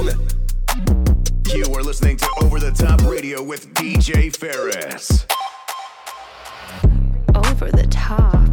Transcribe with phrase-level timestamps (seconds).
[0.00, 5.26] You are listening to Over the Top Radio with DJ Ferris.
[7.34, 8.48] Over the top,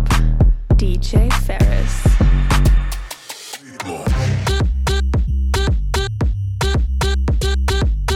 [0.76, 2.04] DJ Ferris.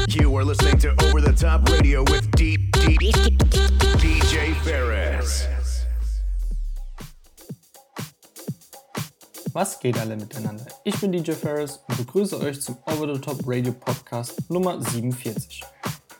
[0.09, 5.47] You are listening to Over the Top Radio with D- D- DJ Ferris.
[9.53, 10.65] Was geht alle miteinander?
[10.85, 15.61] Ich bin DJ Ferris und begrüße euch zum Over the Top Radio Podcast Nummer 47.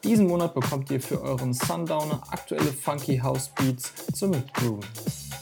[0.04, 4.84] Diesen Monat bekommt ihr für euren Sundowner aktuelle Funky House Beats zum Mitgrooven.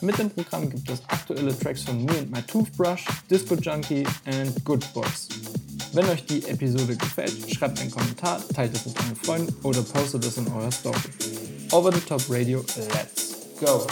[0.01, 4.63] Mit dem Programm gibt es aktuelle Tracks von Me and My Toothbrush, Disco Junkie und
[4.65, 5.27] Good Boys.
[5.93, 10.23] Wenn euch die Episode gefällt, schreibt einen Kommentar, teilt es mit euren Freunden oder postet
[10.25, 10.99] es in eurer Story.
[11.71, 12.63] Over the Top Radio,
[12.93, 13.87] let's go!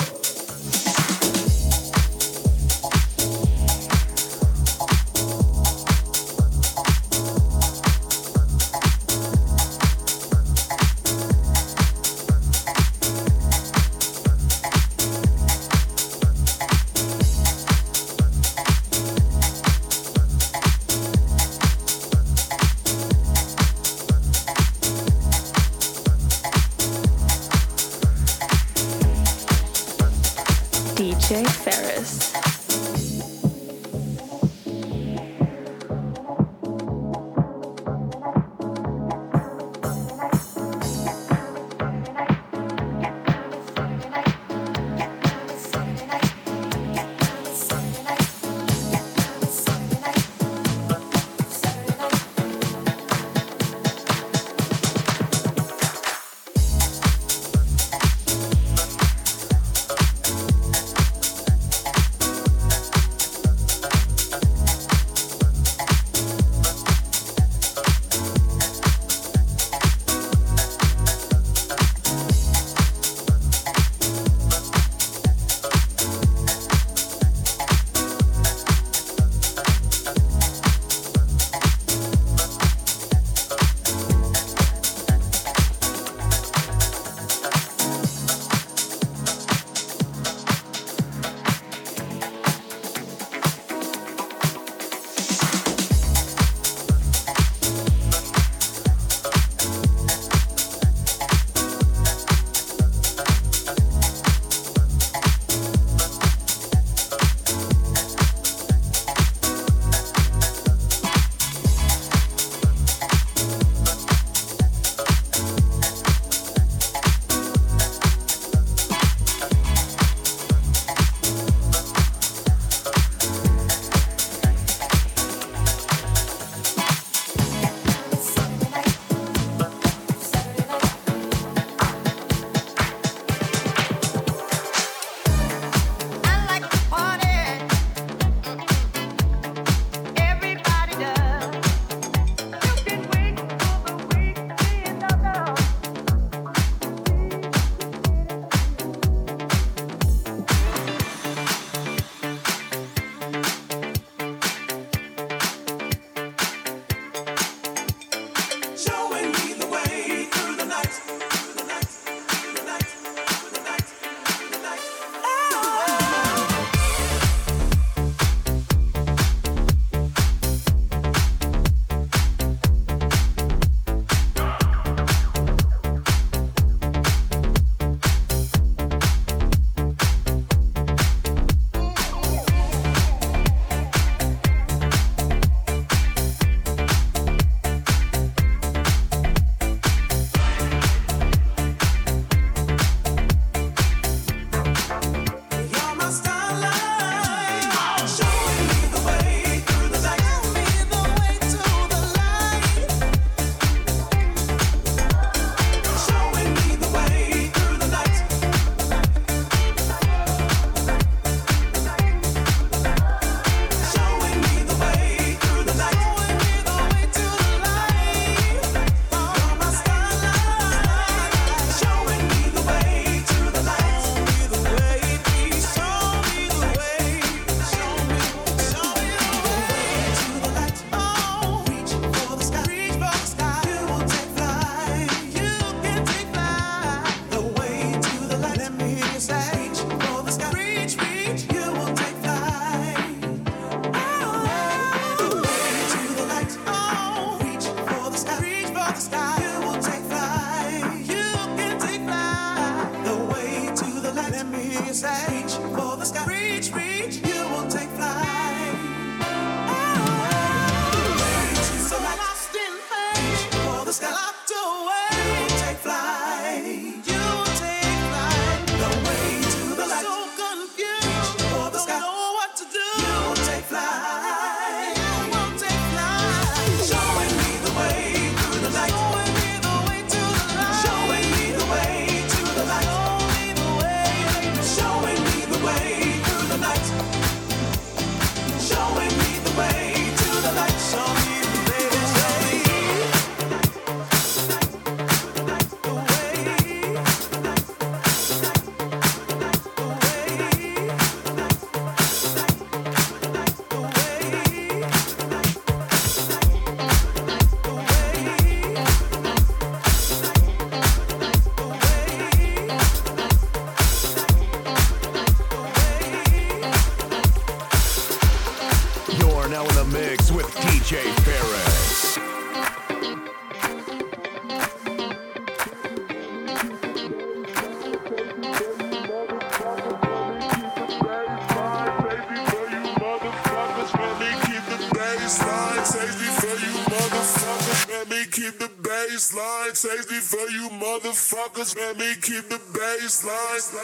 [341.07, 341.75] Motherfuckers.
[341.75, 343.77] Let me keep the baseline.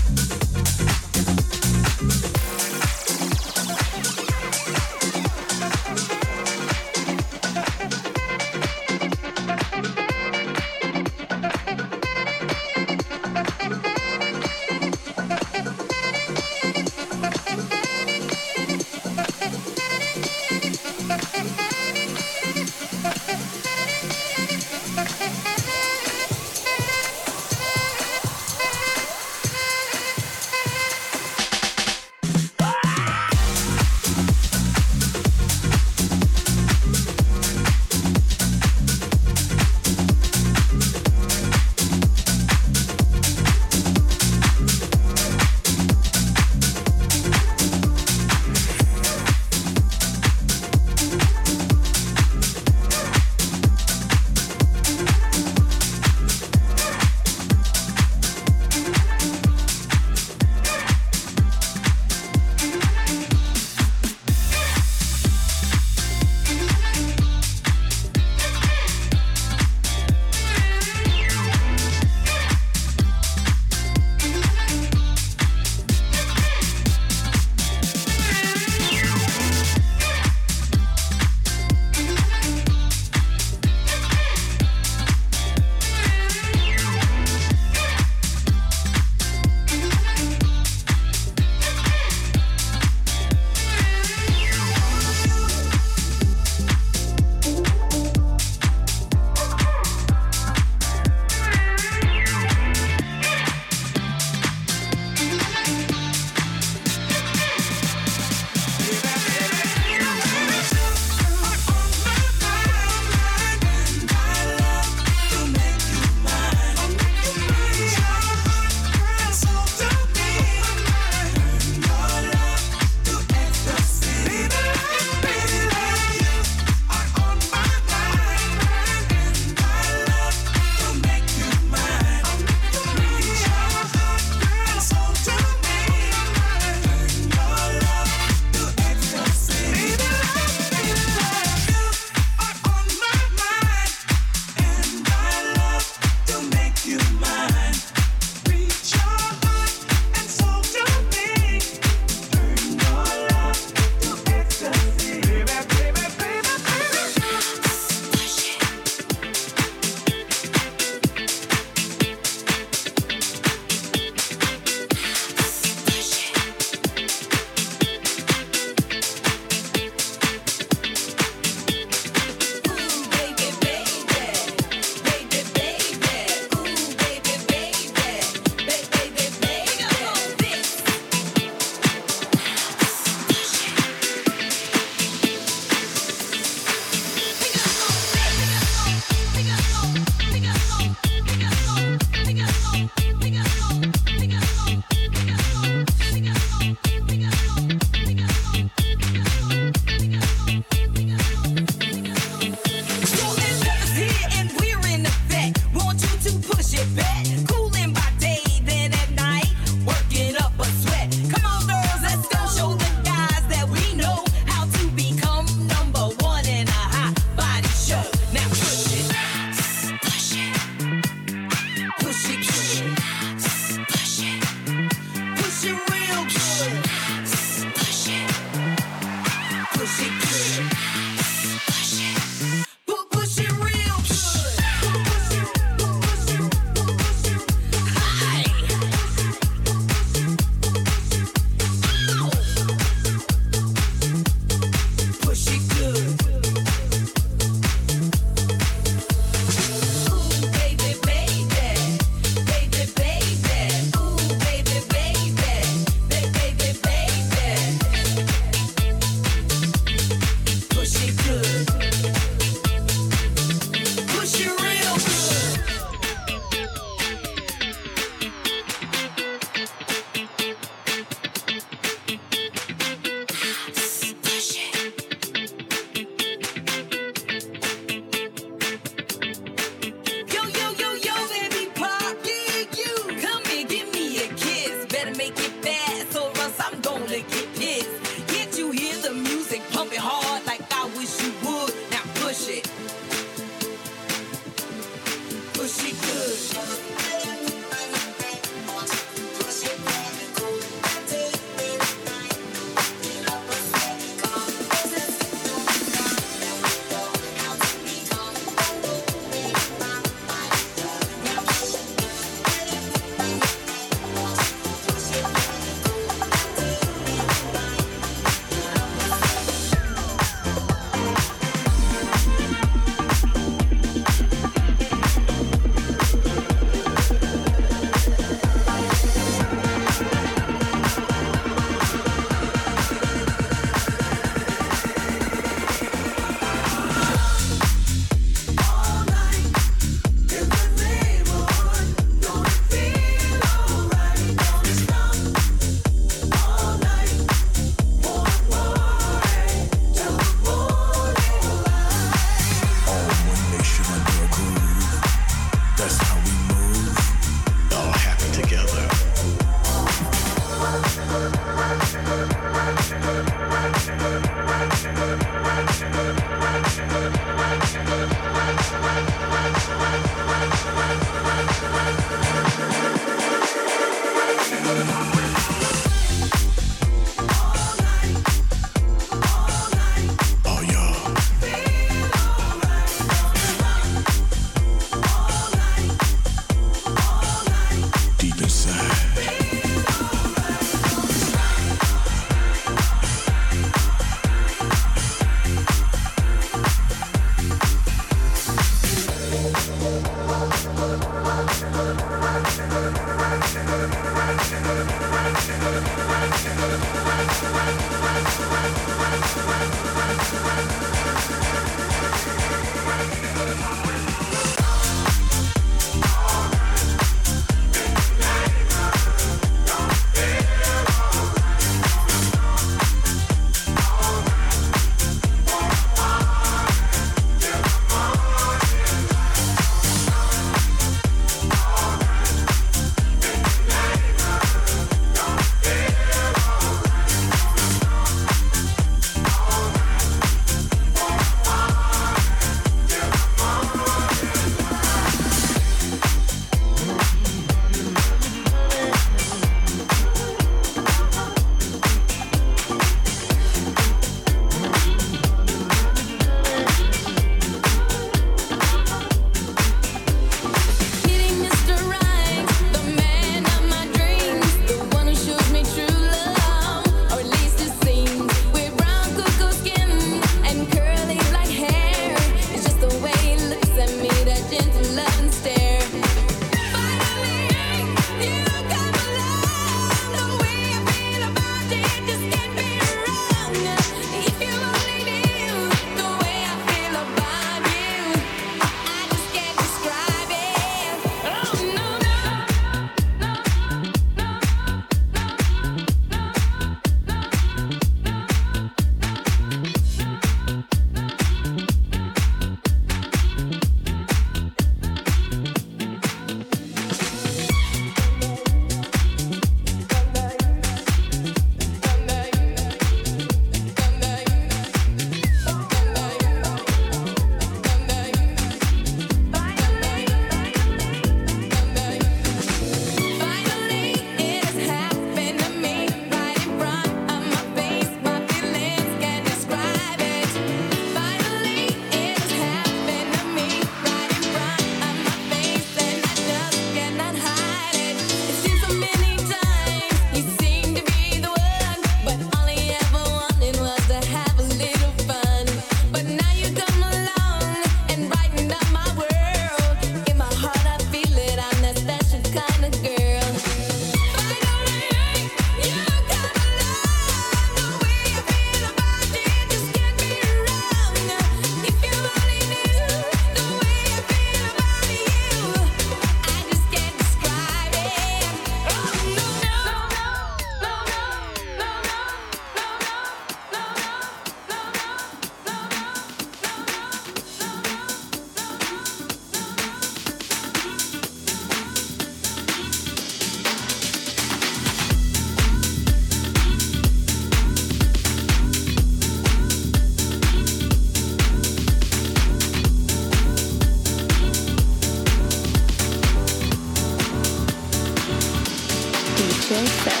[599.61, 600.00] DJ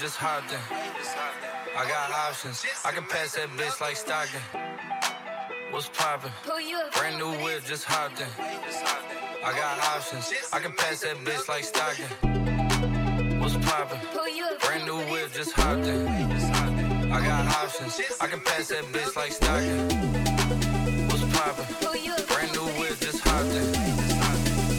[0.00, 0.58] just hopped in.
[1.76, 2.64] I got options.
[2.86, 4.40] I can pass that bitch like Stockton.
[5.72, 6.32] What's poppin'?
[6.96, 8.26] Brand new whip, just hopped in.
[9.44, 10.32] I got options.
[10.54, 13.40] I can pass that bitch like Stockton.
[13.40, 14.00] What's poppin'?
[14.62, 16.08] Brand new whip, just hopped in.
[17.12, 18.00] I got options.
[18.22, 21.08] I can pass that bitch like Stockton.
[21.08, 21.66] What's poppin'?
[22.26, 23.74] Brand new whip, just hopped in.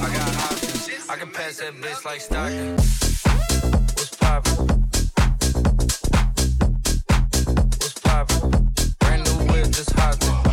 [0.01, 1.07] I got options.
[1.07, 2.75] I can pass that bitch like Stockton.
[3.93, 4.70] What's poppin'?
[9.83, 10.50] Just hopped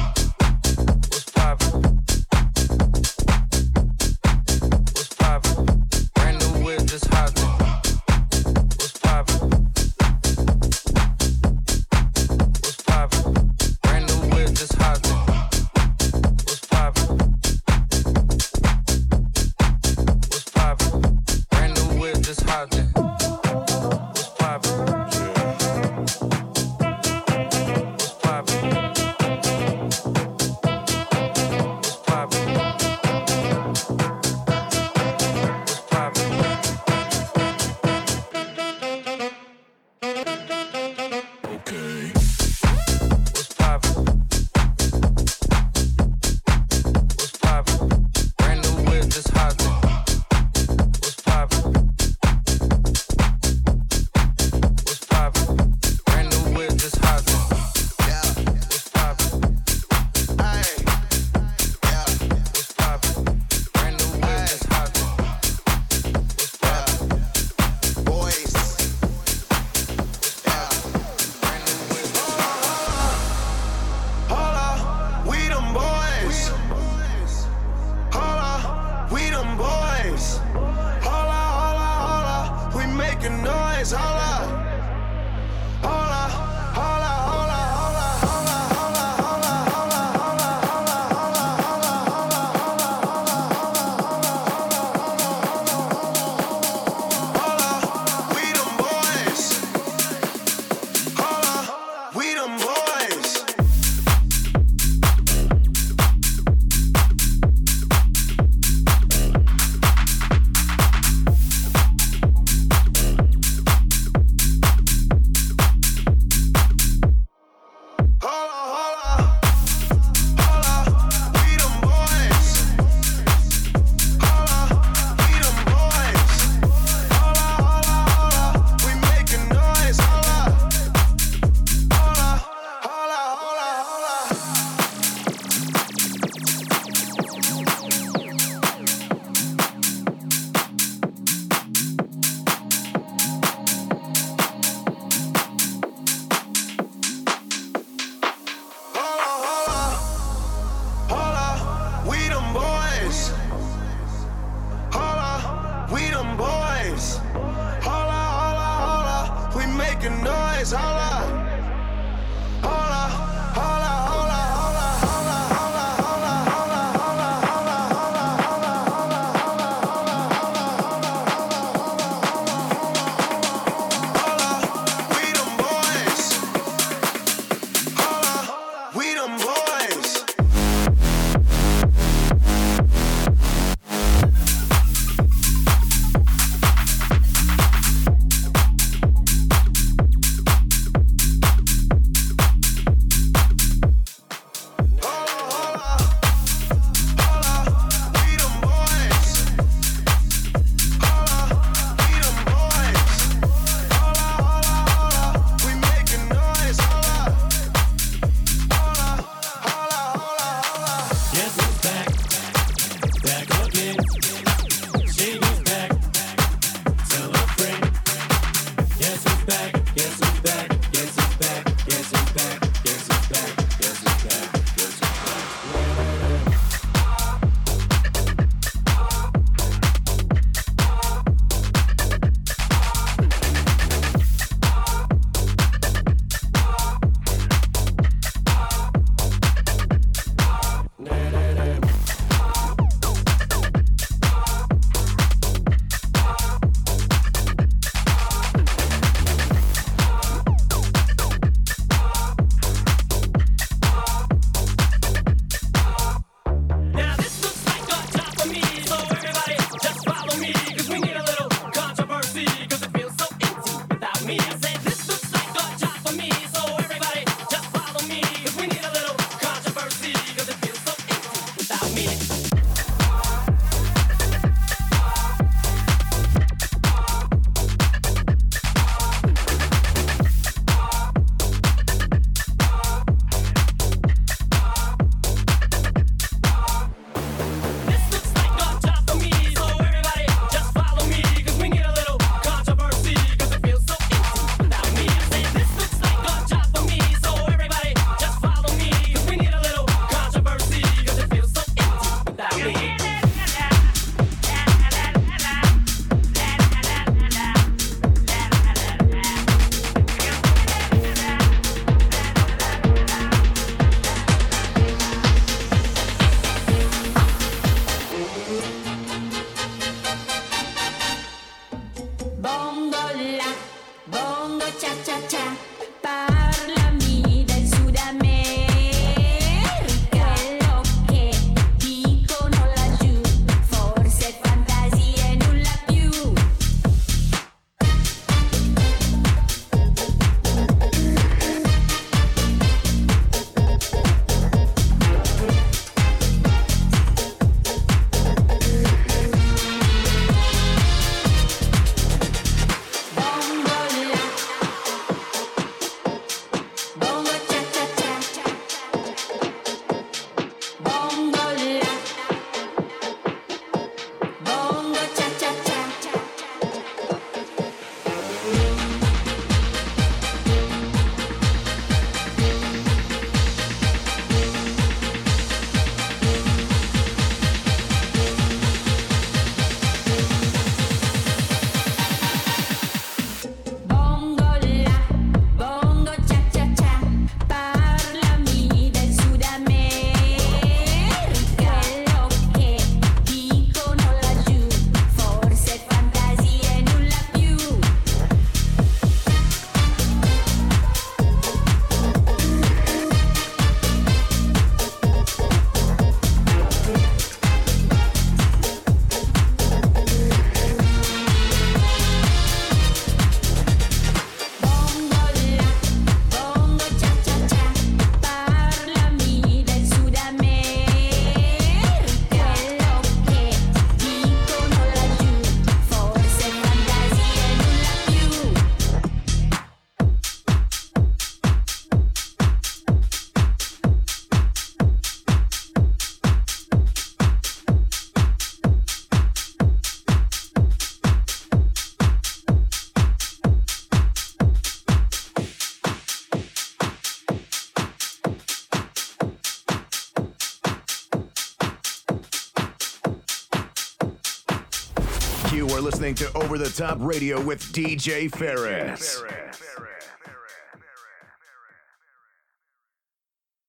[456.09, 459.23] listening to Over the Top Radio with DJ Ferris.